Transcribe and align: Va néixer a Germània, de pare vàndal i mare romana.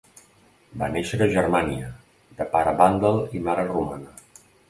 Va 0.83 0.87
néixer 0.93 1.19
a 1.25 1.27
Germània, 1.35 1.91
de 2.41 2.47
pare 2.55 2.73
vàndal 2.81 3.21
i 3.41 3.45
mare 3.49 3.67
romana. 3.71 4.17